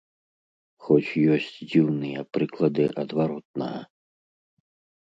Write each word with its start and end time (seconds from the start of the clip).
Хоць 0.85 1.17
ёсць 1.35 1.59
дзіўныя 1.73 2.19
прыклады 2.39 2.83
адваротнага. 3.05 3.89